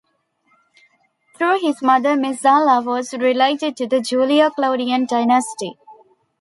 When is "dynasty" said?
5.05-5.77